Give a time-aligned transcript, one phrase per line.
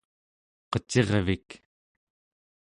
[0.71, 1.47] qecirvik